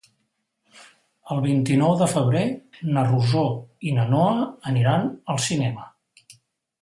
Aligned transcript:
El 1.33 1.41
vint-i-nou 1.47 1.91
de 1.99 2.07
febrer 2.13 2.41
na 2.95 3.03
Rosó 3.09 3.43
i 3.89 3.93
na 3.99 4.05
Noa 4.13 4.47
aniran 4.71 5.05
al 5.35 5.43
cinema. 5.49 5.85